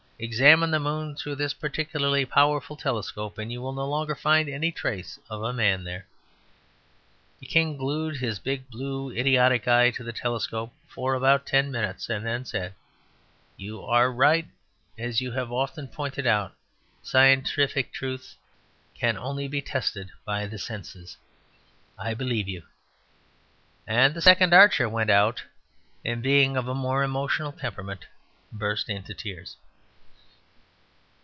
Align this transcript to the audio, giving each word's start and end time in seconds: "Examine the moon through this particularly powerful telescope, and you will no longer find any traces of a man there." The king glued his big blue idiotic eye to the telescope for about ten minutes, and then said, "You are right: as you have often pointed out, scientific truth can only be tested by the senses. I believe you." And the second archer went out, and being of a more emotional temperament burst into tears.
"Examine 0.23 0.69
the 0.69 0.79
moon 0.79 1.15
through 1.15 1.33
this 1.37 1.55
particularly 1.55 2.25
powerful 2.25 2.77
telescope, 2.77 3.39
and 3.39 3.51
you 3.51 3.59
will 3.59 3.73
no 3.73 3.87
longer 3.87 4.13
find 4.13 4.47
any 4.47 4.71
traces 4.71 5.17
of 5.31 5.41
a 5.41 5.51
man 5.51 5.83
there." 5.83 6.05
The 7.39 7.47
king 7.47 7.75
glued 7.75 8.17
his 8.17 8.37
big 8.37 8.69
blue 8.69 9.09
idiotic 9.11 9.67
eye 9.67 9.89
to 9.89 10.03
the 10.03 10.13
telescope 10.13 10.73
for 10.87 11.15
about 11.15 11.47
ten 11.47 11.71
minutes, 11.71 12.07
and 12.07 12.23
then 12.23 12.45
said, 12.45 12.75
"You 13.57 13.81
are 13.81 14.11
right: 14.11 14.47
as 14.95 15.21
you 15.21 15.31
have 15.31 15.51
often 15.51 15.87
pointed 15.87 16.27
out, 16.27 16.53
scientific 17.01 17.91
truth 17.91 18.35
can 18.93 19.17
only 19.17 19.47
be 19.47 19.59
tested 19.59 20.11
by 20.23 20.45
the 20.45 20.59
senses. 20.59 21.17
I 21.97 22.13
believe 22.13 22.47
you." 22.47 22.61
And 23.87 24.13
the 24.13 24.21
second 24.21 24.53
archer 24.53 24.87
went 24.87 25.09
out, 25.09 25.43
and 26.05 26.21
being 26.21 26.57
of 26.57 26.67
a 26.67 26.75
more 26.75 27.01
emotional 27.03 27.51
temperament 27.51 28.05
burst 28.53 28.87
into 28.87 29.15
tears. 29.15 29.57